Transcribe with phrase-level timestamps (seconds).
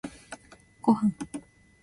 [0.81, 1.13] ごはん